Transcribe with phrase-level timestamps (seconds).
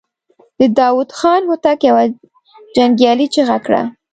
[0.59, 2.03] د داوود خان هوتک يوه
[2.75, 3.81] جنګيالې چيغه کړه.